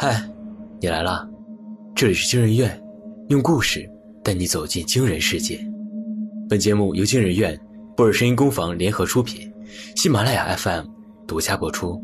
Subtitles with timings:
[0.00, 0.22] 嗨，
[0.80, 1.28] 你来啦，
[1.92, 2.80] 这里是惊人院，
[3.30, 3.84] 用故事
[4.22, 5.58] 带你走进惊人世界。
[6.48, 7.58] 本节目由惊人院、
[7.96, 9.52] 布尔声音工坊联合出品，
[9.96, 10.86] 喜马拉雅 FM
[11.26, 12.00] 独家播出。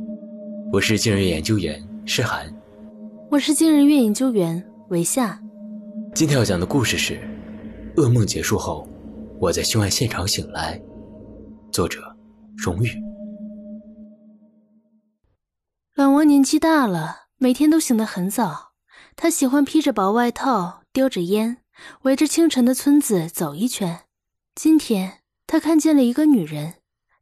[0.72, 2.52] 我是惊人院研究员诗涵，
[3.30, 5.40] 我是惊人院研究员维夏。
[6.16, 7.16] 今天要讲的故事是：
[7.94, 8.88] 噩梦结束后，
[9.38, 10.82] 我在凶案现场醒来。
[11.70, 12.00] 作者：
[12.56, 12.90] 荣誉。
[15.94, 18.72] 老王年纪大了，每天都醒得很早。
[19.16, 21.62] 他喜欢披着薄外套，叼着烟，
[22.02, 24.06] 围着清晨的村子走一圈。
[24.54, 26.74] 今天他看见了一个女人，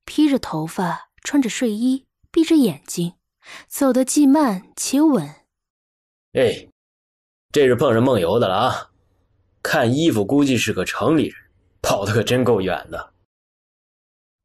[0.05, 3.15] 披着头发，穿着睡衣，闭着眼睛，
[3.69, 5.27] 走得既慢且稳。
[6.33, 6.69] 哎，
[7.51, 8.91] 这是碰上梦游的了啊！
[9.63, 11.37] 看衣服估计是个城里人，
[11.83, 13.13] 跑得可真够远的。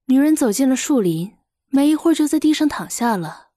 [0.05, 1.37] 女人走进了树林，
[1.69, 3.49] 没一会儿就在地上躺下了。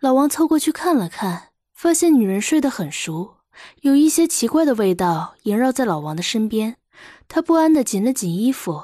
[0.00, 1.50] 老王凑过去看了看，
[1.84, 3.36] 发现女人睡得很熟，
[3.82, 6.78] 有一些奇怪的味道萦绕在老王的身边。
[7.28, 8.82] 他不安地紧了紧衣服。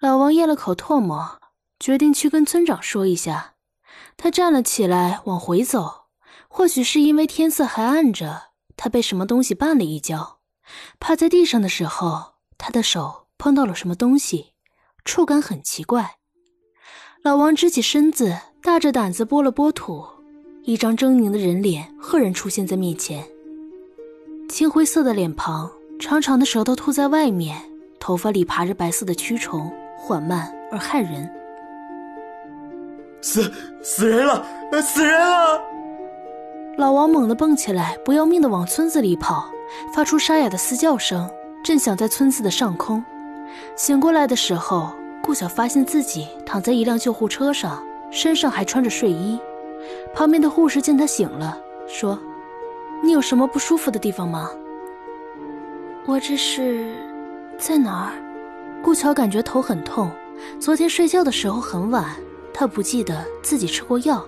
[0.00, 1.38] 老王咽了口唾沫，
[1.78, 3.54] 决定去跟村长说一下。
[4.16, 6.06] 他站了起来，往回走。
[6.48, 10.40] 或许是因为天色还暗着，他被什么东西绊了一跤，
[10.98, 14.54] 趴在地上的时候，他的手碰到了什么东西，
[15.04, 16.16] 触感很奇怪。
[17.22, 18.40] 老王直起身子。
[18.60, 20.04] 大着胆子拨了拨土，
[20.68, 23.24] 一张狰狞的人脸赫然出现在面前。
[24.50, 27.56] 青灰色的脸庞，长长的舌头吐在外面，
[27.98, 31.26] 头发里爬着白色的蛆虫，缓慢而骇人。
[33.22, 33.50] 死
[33.82, 34.44] 死人了！
[34.82, 35.58] 死人了！
[36.76, 39.50] 老王猛地蹦起来，不要命的往村子里跑，
[39.94, 41.26] 发出沙哑的嘶叫声，
[41.64, 43.02] 震响在村子的上空。
[43.74, 47.82] 醒过来的时候，顾晓发现自己躺在一辆救护车上。
[48.10, 49.38] 身上还穿着睡衣，
[50.14, 52.18] 旁边的护士见他醒了，说
[53.02, 54.50] ：“你有什么不舒服的地方吗？”
[56.06, 56.90] 我这是
[57.58, 58.12] 在哪儿？
[58.82, 60.10] 顾桥感觉头很痛，
[60.58, 62.04] 昨天睡觉的时候很晚，
[62.52, 64.24] 他不记得自己吃过药，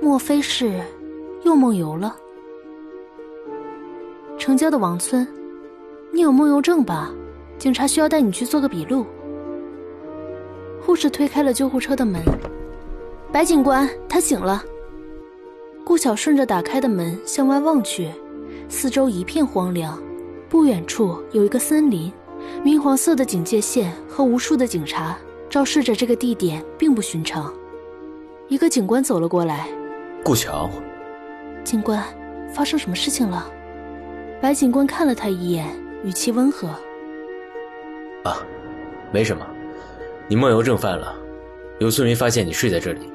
[0.00, 0.80] 莫非是
[1.42, 2.14] 又梦游了？
[4.38, 5.26] 城郊的王村，
[6.12, 7.10] 你有梦游症吧？
[7.58, 9.04] 警察需要带你去做个笔录。
[10.80, 12.22] 护士推开了救护车的门。
[13.32, 14.64] 白警官，他醒了。
[15.90, 18.08] 顾晓顺着打开的门向外望去，
[18.68, 20.00] 四周一片荒凉。
[20.48, 22.12] 不远处有一个森林，
[22.62, 25.18] 明黄色的警戒线和无数的警察
[25.48, 27.52] 昭示着这个地点并不寻常。
[28.46, 29.68] 一个警官走了过来，
[30.22, 30.70] 顾晓，
[31.64, 32.00] 警官，
[32.54, 33.50] 发生什么事情了？
[34.40, 35.66] 白警官看了他一眼，
[36.04, 36.68] 语气温和。
[38.22, 38.40] 啊，
[39.10, 39.44] 没什么，
[40.28, 41.12] 你梦游症犯了，
[41.80, 43.10] 有村民发现你睡在这里。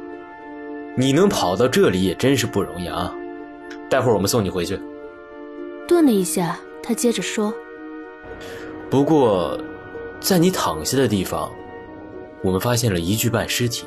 [0.97, 3.13] 你能跑到这里也真是不容易啊！
[3.89, 4.79] 待会儿我们送你回去。
[5.87, 7.53] 顿了一下，他接着说
[8.89, 9.59] ：“不过，
[10.19, 11.51] 在你躺下的地方，
[12.41, 13.85] 我们发现了一具半尸体。”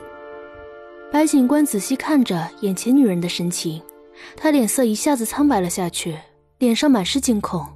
[1.10, 3.82] 白警官仔细看着眼前女人的神情，
[4.36, 6.18] 他脸色一下子苍白了下去，
[6.58, 7.66] 脸上满是惊恐。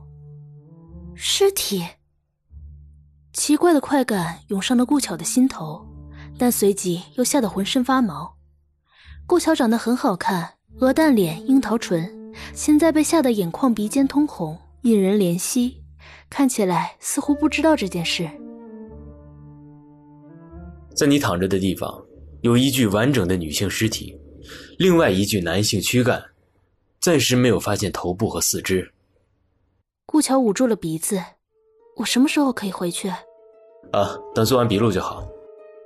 [1.14, 1.82] 尸体，
[3.32, 5.82] 奇怪的快感涌上了顾巧的心头，
[6.38, 8.34] 但随即又吓得浑身发毛。
[9.32, 10.46] 顾桥长得很好看，
[10.80, 15.82] 鹅蛋脸、樱桃唇，现在被吓得眼眶、鼻尖通红，引人怜惜，
[16.28, 18.28] 看起来似乎不知道这件事。
[20.94, 21.98] 在你躺着的地方，
[22.42, 24.14] 有一具完整的女性尸体，
[24.76, 26.22] 另外一具男性躯干，
[27.00, 28.86] 暂时没有发现头部和四肢。
[30.04, 31.18] 顾桥捂住了鼻子，
[31.96, 33.08] 我什么时候可以回去？
[33.08, 35.26] 啊，等做完笔录就好。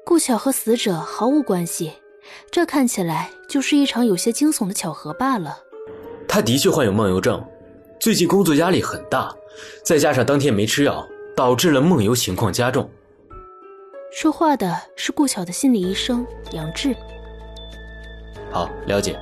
[0.04, 1.92] 顾巧和死者毫无关系。
[2.50, 5.58] 这看起来就是一场有些惊悚的巧合罢了。
[6.28, 7.44] 他的确患有梦游症，
[8.00, 9.34] 最近工作压力很大，
[9.84, 12.88] 再加上当天没吃药，导致了梦游情况加重。
[14.12, 16.94] 说话的是顾巧的心理医生杨志。
[18.50, 19.18] 好，了解。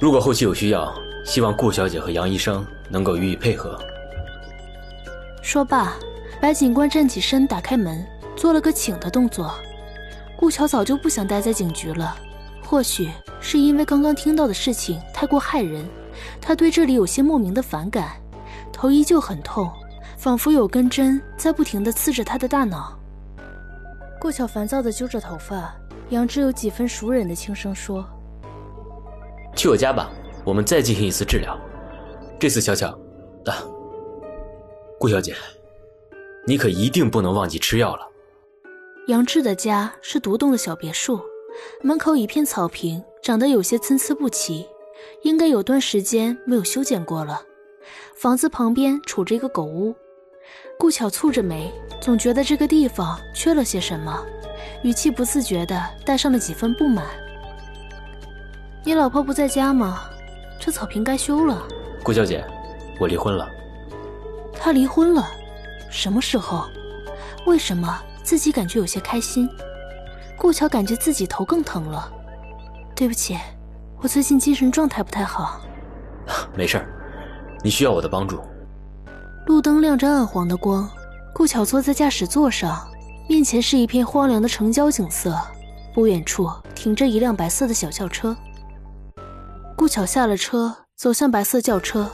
[0.00, 0.92] 如果后期有需要，
[1.24, 3.78] 希望顾小姐和杨医生能够予以配合。
[5.42, 5.94] 说罢，
[6.40, 8.04] 白警官站起身，打开门，
[8.34, 9.54] 做了个请的动作。
[10.42, 12.16] 顾桥早就不想待在警局了，
[12.66, 13.08] 或许
[13.40, 15.86] 是因为刚刚听到的事情太过骇人，
[16.40, 18.20] 他对这里有些莫名的反感，
[18.72, 19.70] 头依旧很痛，
[20.18, 22.98] 仿佛有根针在不停的刺着他的大脑。
[24.20, 25.72] 顾巧烦躁的揪着头发，
[26.08, 28.04] 杨志有几分熟稔的轻声说
[29.54, 30.10] ：“去我家吧，
[30.44, 31.56] 我们再进行一次治疗。
[32.40, 32.88] 这次巧巧，
[33.44, 33.62] 啊，
[34.98, 35.36] 顾小姐，
[36.48, 38.04] 你可一定不能忘记吃药了。”
[39.08, 41.20] 杨志的家是独栋的小别墅，
[41.82, 44.64] 门口一片草坪，长得有些参差不齐。
[45.22, 47.42] 应该有段时间没有修剪过了。
[48.14, 49.92] 房子旁边杵着一个狗屋，
[50.78, 54.24] 顾巧蹙着眉，总觉得这个地方缺了些什么，
[54.84, 57.04] 语气不自觉地带上了几分不满。
[58.84, 60.08] 你老婆不在家吗？
[60.60, 61.66] 这草坪该修了。
[62.04, 62.44] 顾小姐，
[63.00, 63.50] 我离婚了。
[64.52, 65.28] 他离婚了？
[65.90, 66.68] 什么时候？
[67.46, 69.48] 为什么自己感觉有些开心？
[70.38, 72.10] 顾巧感觉自己头更疼了。
[72.94, 73.38] 对不起，
[74.00, 75.60] 我最近精神状态不太好。
[76.56, 76.86] 没事儿，
[77.62, 78.40] 你需要我的帮助。
[79.46, 80.88] 路灯亮着暗黄的光，
[81.34, 82.88] 顾巧坐在驾驶座上，
[83.28, 85.36] 面前是一片荒凉的城郊景色，
[85.94, 88.36] 不远处停着一辆白色的小轿车。
[89.76, 92.08] 顾巧下了车，走向白色轿车，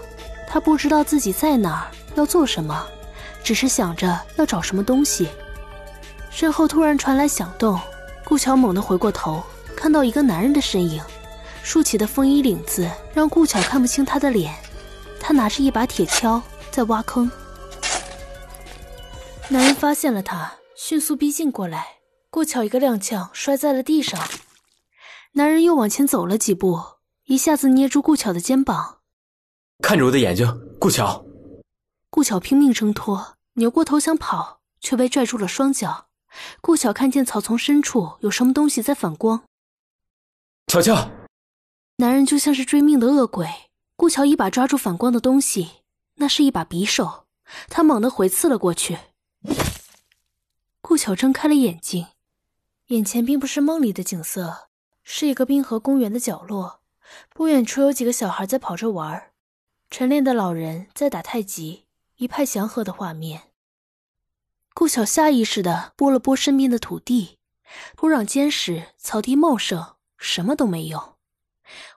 [0.49, 2.87] 他不知道自己在哪儿，要做什么，
[3.43, 5.29] 只是想着要找什么东西。
[6.31, 7.79] 身后突然传来响动，
[8.25, 9.43] 顾巧猛地回过头。
[9.77, 11.01] 看到一个男人的身影，
[11.63, 14.53] 竖起的风衣领子让顾巧看不清他的脸。
[15.21, 17.31] 他拿着一把铁锹在挖坑。
[19.49, 21.87] 男人发现了他，迅速逼近过来，
[22.29, 24.21] 顾巧一个踉跄摔在了地上。
[25.35, 26.81] 男人又往前走了几步，
[27.27, 28.99] 一下子捏住顾巧的肩膀，
[29.81, 31.25] 看着我的眼睛，顾巧。
[32.11, 36.08] 顾巧拼命挣脱，扭过头想跑，却被拽住了双脚。
[36.61, 39.45] 顾晓看见草丛深处有什么东西在反光。
[40.67, 41.11] 巧巧，
[41.97, 43.49] 男人就像是追命的恶鬼。
[43.97, 45.83] 顾桥一把抓住反光的东西，
[46.15, 47.27] 那是一把匕首。
[47.69, 48.99] 他猛地回刺了过去。
[50.81, 52.07] 顾巧睁开了眼睛，
[52.89, 54.69] 眼前并不是梦里的景色，
[55.03, 56.81] 是一个滨河公园的角落。
[57.31, 59.31] 不远处有几个小孩在跑着玩，
[59.91, 61.87] 晨练的老人在打太极，
[62.17, 63.48] 一派祥和的画面。
[64.79, 67.39] 顾巧下意识地拨了拨身边的土地，
[67.97, 69.97] 土壤坚实，草地茂盛。
[70.17, 71.17] 什么都没有，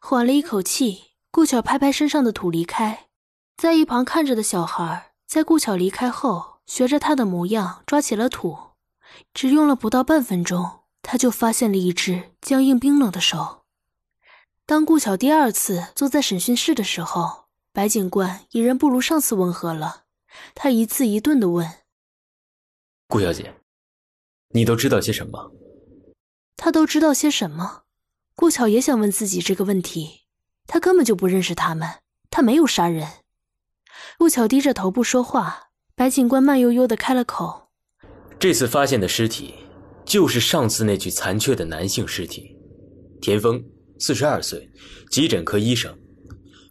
[0.01, 3.05] 缓了一口气，顾巧拍拍身上的土离开。
[3.55, 8.57] 在一旁看着的小孩，在顾巧离开后，学着他的模样抓起了土。
[9.31, 13.61] 只用了不到半分钟，他就发现了一只僵硬冰冷的手。
[14.65, 20.05] 当顾巧第二次坐在审讯室的时候，白警官已然不如上次温和了。
[20.55, 21.71] 他一字一顿地问
[23.11, 23.53] ：“顾小姐，
[24.51, 25.51] 你都知道些什么？”
[26.55, 27.81] 他都知道些什么？
[28.35, 30.21] 顾巧也想问自己这个问题，
[30.65, 31.89] 他根本就不认识他们，
[32.29, 33.05] 他没有杀人。
[34.17, 37.67] 顾巧低着头不说话，白警官慢悠悠的开了口
[38.39, 39.55] ：“这次发现的尸体，
[40.05, 42.55] 就是上次那具残缺的男性尸体，
[43.21, 43.61] 田峰，
[43.99, 44.71] 四十二岁，
[45.11, 45.93] 急诊科医生。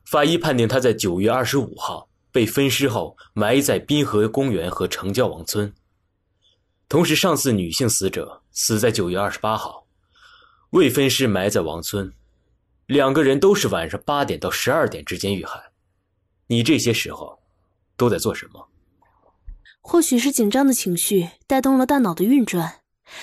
[0.06, 5.70] 法医判定他在九月二十五号被分尸后埋在滨河公园和城郊王村。
[6.90, 9.86] 同时，上次女性死者死在九月二十八号。”
[10.70, 12.12] 未分尸埋在王村，
[12.86, 15.70] 两个人都是晚上八点到十二点之间遇害。
[16.46, 17.40] 你这些时候
[17.96, 18.68] 都在做什么？
[19.80, 22.82] 或许是紧张的情绪带动了大脑的运转，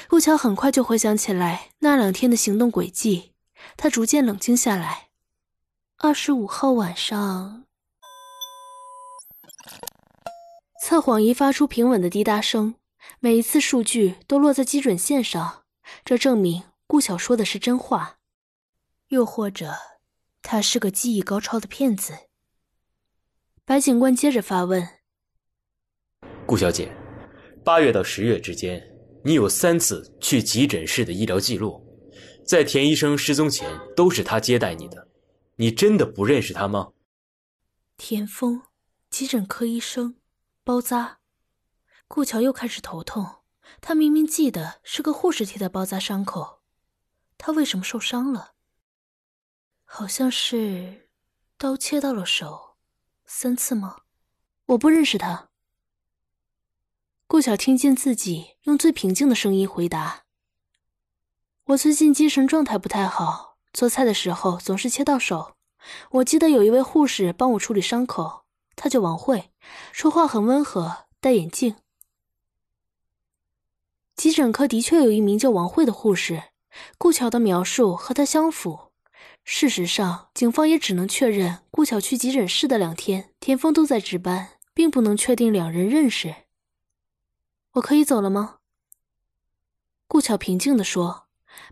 [0.10, 3.32] 顾桥很快就回想起来那两天的行动轨迹。
[3.76, 5.08] 他逐渐冷静下来。
[5.98, 7.64] 二十五号晚上，
[10.84, 12.76] 测谎仪发出平稳的滴答声，
[13.20, 15.64] 每一次数据都落在基准线上，
[16.06, 16.64] 这证明。
[16.90, 18.20] 顾晓说的是真话，
[19.10, 19.74] 又或者
[20.42, 22.14] 他是个技艺高超的骗子。
[23.66, 24.88] 白警官接着发问
[26.48, 26.90] ：“顾小姐，
[27.66, 28.82] 八月到十月之间，
[29.22, 31.86] 你有三次去急诊室的医疗记录，
[32.46, 35.10] 在田医生失踪前都是他接待你的，
[35.58, 36.94] 你真的不认识他吗？”
[37.98, 38.62] 田峰，
[39.10, 40.16] 急诊科医生，
[40.64, 41.17] 包扎。
[42.08, 43.44] 顾桥又开始头痛，
[43.82, 46.62] 他明明记得是个护士替他包扎伤口。
[47.38, 48.54] 他为什么受伤了？
[49.84, 51.10] 好像是
[51.58, 52.78] 刀切到了手，
[53.26, 54.02] 三次吗？
[54.68, 55.50] 我不认识他。
[57.28, 60.24] 顾晓听见自己用最平静的声音回答
[61.66, 65.58] ：“我最近精神状态不太好，做菜的时候总是切到手。
[66.12, 68.46] 我记得有一位护士帮我处理伤口，
[68.76, 69.52] 她叫王慧，
[69.92, 71.76] 说话很温和，戴眼镜。
[74.18, 76.44] 急诊科的确有一名叫王慧的护士。”
[77.00, 78.92] 顾巧的描述和他相符。
[79.44, 86.36] 事实上，警方也只能确认顾巧去急诊室的两天，田丰都在值班，并不能确定两人认识。
[87.74, 88.58] 我可以走了吗？
[90.08, 91.24] 顾巧平静地说。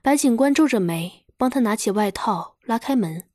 [0.01, 3.25] 白警官皱着眉，帮他拿起外套，拉开门。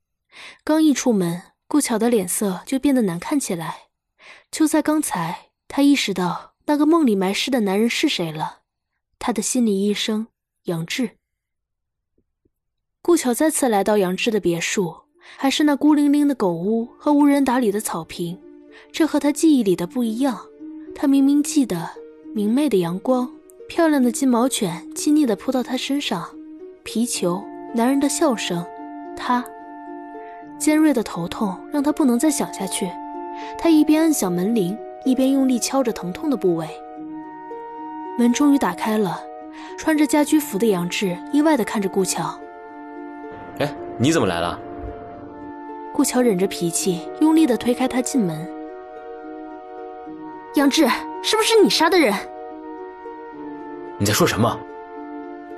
[0.64, 3.88] 刚一出门，顾巧的脸色就变得难看起来。
[4.50, 8.59] 就在刚才，他意识到那个梦里埋尸的男人是谁了。
[9.20, 10.26] 他的心理医生
[10.64, 11.10] 杨志。
[13.02, 14.96] 顾巧再次来到杨志的别墅，
[15.36, 18.40] 还是那孤零零的狗屋和无人打理的草坪，
[18.90, 20.40] 这和他记忆里的不一样。
[20.94, 21.90] 他明明记得
[22.34, 23.30] 明媚的阳光、
[23.68, 26.34] 漂亮的金毛犬亲昵地扑到他身上、
[26.82, 28.64] 皮球、男人的笑声。
[29.14, 29.44] 他
[30.58, 32.90] 尖锐的头痛让他不能再想下去。
[33.58, 36.66] 他一边按响门铃，一边用力敲着疼痛的部位。
[38.18, 39.20] 门终于打开了，
[39.78, 42.38] 穿着家居服的杨志意外的看着顾桥
[43.58, 44.58] ：“哎，你怎么来了？”
[45.92, 48.48] 顾桥忍着脾气，用力的推开他进门。
[50.54, 50.86] 杨志，
[51.22, 52.14] 是不是你杀的人？
[53.98, 54.58] 你在说什么？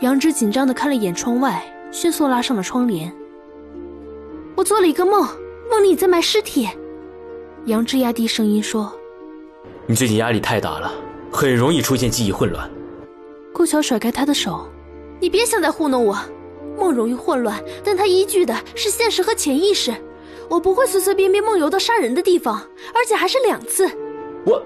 [0.01, 3.13] 杨志紧张的看了一眼窗外，迅速拉上了窗帘。
[4.57, 5.27] 我做了一个梦，
[5.71, 6.69] 梦里你在埋尸体。
[7.67, 8.93] 杨志压低声音说
[9.87, 10.93] ：“你最近压力太大了，
[11.33, 12.71] 很容易出现记忆混乱。”
[13.53, 14.69] 顾桥甩开他的手
[15.21, 16.17] ：“你别想再糊弄我。
[16.79, 19.95] 梦容易混乱，但它依据的是现实和潜意识。
[20.49, 22.61] 我不会随随便便梦游到杀人的地方，
[22.95, 23.91] 而且还是两次。”
[24.47, 24.63] 我。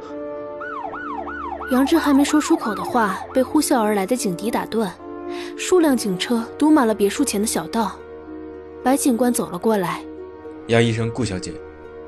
[1.73, 4.92] 杨志还没说出口的话，被呼啸而来的警笛打断。
[5.56, 7.99] 数辆警车堵满了别墅前的小道。
[8.85, 10.00] 白警官走了过来
[10.68, 11.52] ：“杨医生，顾小姐，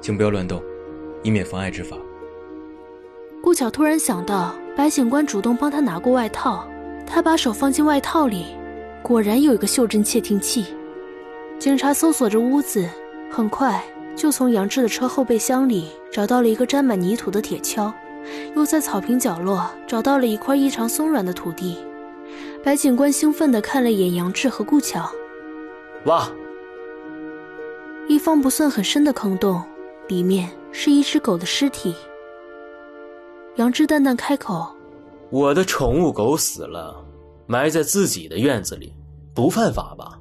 [0.00, 0.62] 请不要乱动。”
[1.24, 1.96] 以免妨碍执法。
[3.48, 6.68] 顾巧突然想到，白警官主动帮他拿过外套，
[7.06, 8.48] 他把手放进外套里，
[9.02, 10.66] 果然有一个袖珍窃听器。
[11.58, 12.86] 警察搜索着屋子，
[13.30, 13.82] 很快
[14.14, 17.90] 就从杨志的车后备箱里找到了一个沾满泥土的铁锹，
[18.54, 21.78] 又在草坪角落找到了一块异常松软的土地。
[22.62, 25.10] 白警官兴奋地看了一眼杨志和顾巧，
[26.04, 26.28] 哇，
[28.08, 29.62] 一方不算很深的坑洞，
[30.06, 30.50] 里面。
[30.70, 31.96] 是一只狗的尸体。
[33.58, 34.64] 杨志淡淡开口
[35.30, 37.04] ：“我的宠物狗死了，
[37.48, 38.94] 埋在自己的院子里，
[39.34, 40.16] 不犯法吧？”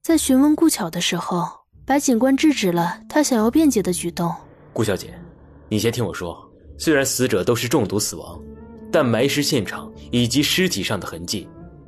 [0.00, 1.44] 在询问顾巧的时候，
[1.84, 4.32] 白警官制止了他想要辩解的举动。
[4.72, 5.12] 顾小姐，
[5.68, 6.48] 你先听我说。
[6.78, 8.40] 虽然死者都是中毒死亡，
[8.92, 11.46] 但埋尸现场以及尸体上的痕迹，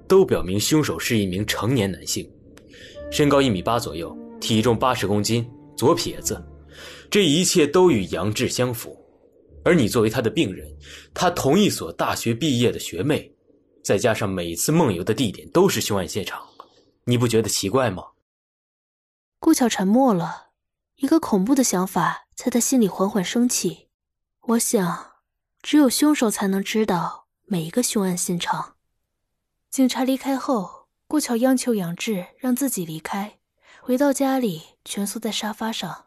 [0.09, 2.29] 都表明凶手是一名成年男性，
[3.11, 6.45] 身高一米八左右，体重八十公斤，左撇子。
[7.09, 8.95] 这一切都与杨志相符，
[9.65, 10.67] 而你作为他的病人，
[11.15, 13.33] 他同一所大学毕业的学妹，
[13.83, 16.47] 再加上每次梦游的地点都是凶案现场，
[17.05, 18.05] 你不觉得奇怪吗？
[19.39, 20.51] 顾巧沉默了，
[20.97, 23.89] 一个恐怖的想法在他心里缓缓升起。
[24.43, 25.13] 我想，
[25.63, 28.77] 只有凶手才能知道每一个凶案现场。
[29.71, 33.39] 警察离开后，顾巧央求杨志让自己离开，
[33.81, 36.07] 回到家里蜷缩在沙发上。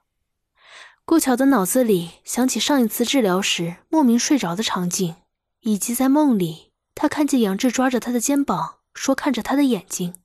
[1.05, 5.15] 顾巧的脑子里想起上一次治疗时莫名睡着的场景，
[5.62, 10.15] 以及在梦里他看见杨志抓着他的肩膀说：“看着他的眼睛，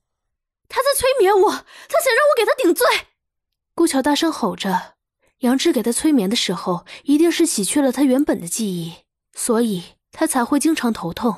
[0.68, 2.86] 他在催眠我，他想让我给他顶罪。”
[3.76, 4.94] 顾巧大声吼着。
[5.40, 11.36] 杨志给他催眠的时候，一定是洗去了他原本的记忆，所以他才会经常头痛。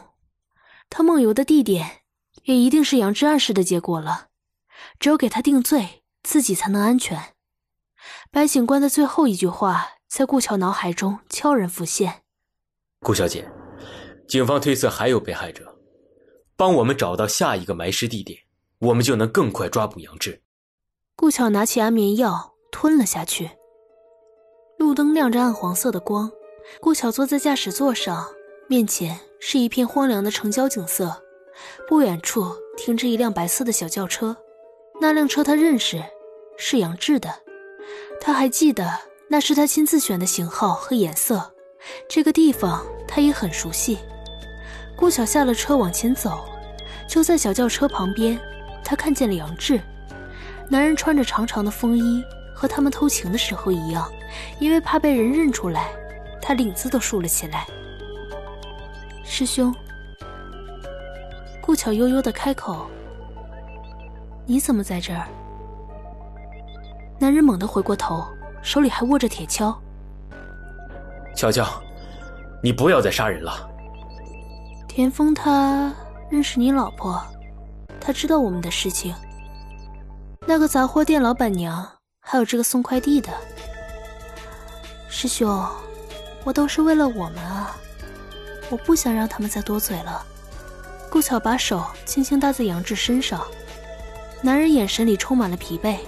[0.88, 2.02] 他梦游的地点，
[2.44, 4.28] 也一定是杨志暗示的结果了。
[4.99, 7.31] 只有给他定罪，自己才能安全。
[8.30, 12.23] 白警官的最后一句话在顾巧脑海中悄然浮现。
[13.00, 13.50] 顾小姐，
[14.28, 15.76] 警方推测还有被害者，
[16.56, 18.38] 帮我们找到下一个埋尸地点，
[18.78, 20.42] 我们就能更快抓捕杨志。
[21.16, 23.50] 顾巧拿起安眠药吞了下去。
[24.78, 26.30] 路灯亮着暗黄色的光，
[26.80, 28.26] 顾巧坐在驾驶座上，
[28.68, 31.23] 面前是一片荒凉的城郊景色。
[31.87, 34.35] 不远处停着一辆白色的小轿车，
[35.00, 36.02] 那辆车他认识，
[36.56, 37.28] 是杨志的。
[38.24, 38.88] 他还记得
[39.28, 41.52] 那是他亲自选的型号和颜色，
[42.08, 43.98] 这个地方他也很熟悉。
[44.96, 46.44] 顾巧下了车往前走，
[47.08, 48.38] 就在小轿车旁边，
[48.84, 49.80] 他看见了杨志。
[50.68, 52.22] 男人穿着长长的风衣，
[52.54, 54.08] 和他们偷情的时候一样，
[54.60, 55.88] 因为怕被人认出来，
[56.40, 57.66] 他领子都竖了起来。
[59.24, 59.74] 师兄，
[61.60, 62.86] 顾巧悠悠的开口
[64.46, 65.26] ：“你怎么在这儿？”
[67.22, 68.26] 男人猛地回过头，
[68.64, 69.72] 手里还握着铁锹。
[71.36, 71.64] 乔乔，
[72.60, 73.70] 你不要再杀人了。
[74.88, 75.94] 田丰他
[76.28, 77.22] 认识你老婆，
[78.00, 79.14] 他知道我们的事情。
[80.48, 81.88] 那个杂货店老板娘，
[82.18, 83.32] 还有这个送快递的。
[85.08, 85.64] 师兄，
[86.42, 87.76] 我都是为了我们啊，
[88.68, 90.26] 我不想让他们再多嘴了。
[91.08, 93.46] 顾巧把手轻轻搭在杨志身上，
[94.42, 95.98] 男人眼神里充满了疲惫。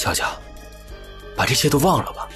[0.00, 0.34] 乔乔，
[1.36, 2.26] 把这些都忘了吧。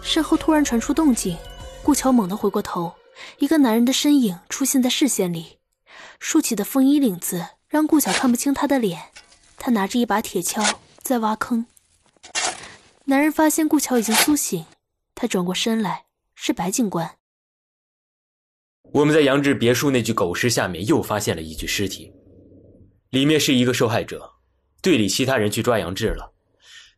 [0.00, 1.36] 身后突然传出动静，
[1.82, 2.94] 顾乔猛地回过头，
[3.38, 5.58] 一个男人的身影出现在视线里，
[6.20, 9.02] 竖起的风衣领子让顾巧看不清他的脸，
[9.56, 10.64] 他拿着一把铁锹
[11.02, 11.66] 在挖坑。
[13.06, 14.64] 男人发现顾乔已经苏醒，
[15.16, 16.04] 他转过身来，
[16.36, 17.16] 是白警官。
[18.92, 22.12] 我们在杨志别墅那具狗尸下面又发现了一具尸体，
[23.10, 24.32] 里面是一个受害者。
[24.82, 26.32] 队里其他人去抓杨志了，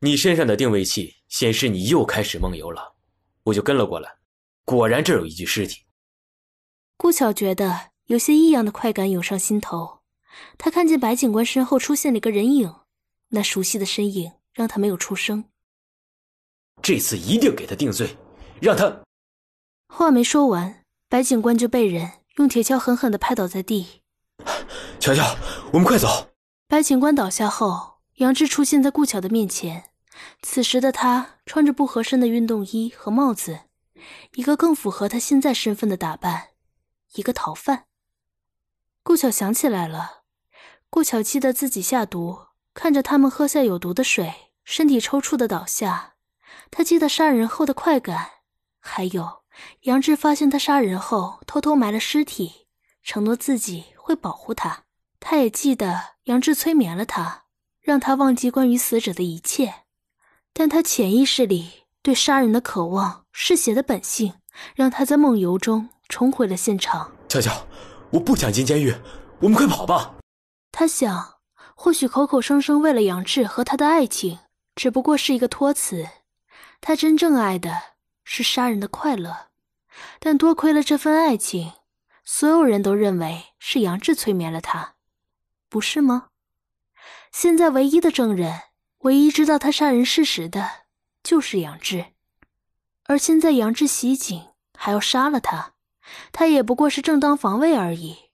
[0.00, 2.94] 你身上的定位器显示你又开始梦游了，
[3.44, 4.14] 我就跟了过来。
[4.64, 5.82] 果然这有一具尸体。
[6.96, 10.00] 顾巧觉得有些异样的快感涌上心头，
[10.56, 12.72] 他看见白警官身后出现了一个人影，
[13.30, 15.44] 那熟悉的身影让他没有出声。
[16.80, 18.16] 这次一定给他定罪，
[18.60, 19.02] 让他……
[19.88, 24.02] 话没说完，白警官就被人用铁锹狠狠的拍倒在地。
[25.00, 25.36] 乔乔，
[25.72, 26.31] 我们快走！
[26.73, 29.91] 白警官倒下后，杨志出现在顾巧的面前。
[30.41, 33.64] 此时的他穿着不合身的运动衣和帽子，
[34.37, 36.52] 一个更符合他现在身份的打扮，
[37.12, 37.85] 一个逃犯。
[39.02, 40.23] 顾巧想起来了，
[40.88, 44.33] 顾巧记得自己下毒，看着他们喝下有毒的水，
[44.64, 46.14] 身体抽搐的倒下。
[46.71, 48.31] 他记得杀人后的快感，
[48.81, 49.43] 还有
[49.83, 52.67] 杨志发现他杀人后偷偷埋了尸体，
[53.02, 54.85] 承诺自己会保护他。
[55.25, 57.45] 他也记得杨志催眠了他，
[57.81, 59.73] 让他忘记关于死者的一切。
[60.52, 64.35] 但他潜意识里对杀人的渴望、嗜血的本性，
[64.75, 67.12] 让他在梦游中重回了现场。
[67.29, 67.67] 乔乔，
[68.11, 68.93] 我不想进监狱，
[69.38, 70.17] 我们快跑吧。
[70.73, 71.37] 他想，
[71.76, 74.41] 或许口口声声为了杨志和他的爱情，
[74.75, 76.09] 只不过是一个托词。
[76.81, 77.71] 他真正爱的
[78.25, 79.50] 是杀人的快乐，
[80.19, 81.73] 但多亏了这份爱情，
[82.25, 84.97] 所有人都认为是杨志催眠了他，
[85.73, 86.29] 不是吗？
[87.33, 88.61] 现在唯一的证人，
[88.99, 90.85] 唯一知道他杀人事实的，
[91.23, 92.12] 就是杨志。
[93.05, 95.73] 而现在杨志袭警，还要杀了他，
[96.31, 98.31] 他也不过是正当防卫而已。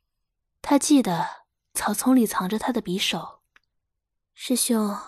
[0.62, 3.38] 他记得草丛里藏着他的匕首。
[4.34, 4.98] 师兄，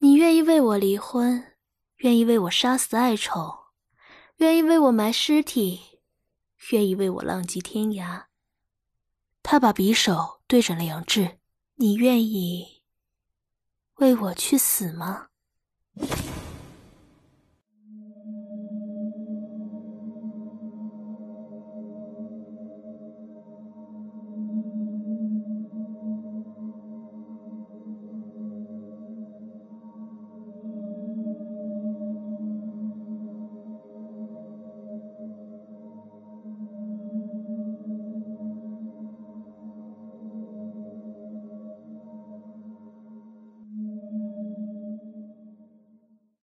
[0.00, 1.56] 你愿意为我离婚？
[2.00, 3.58] 愿意为我杀死爱宠，
[4.36, 6.00] 愿意为我埋尸体，
[6.72, 8.29] 愿意为我浪迹天涯。
[9.42, 11.38] 他把匕首对准了杨志，
[11.76, 12.82] 你愿意
[13.96, 15.28] 为我去死吗？